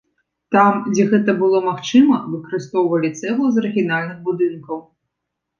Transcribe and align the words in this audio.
Там, 0.53 0.79
дзе 0.93 1.03
гэта 1.11 1.35
было 1.41 1.59
магчыма, 1.67 2.17
выкарыстоўвалі 2.37 3.13
цэглу 3.21 3.47
з 3.59 3.65
арыгінальных 3.65 4.17
будынкаў. 4.31 4.77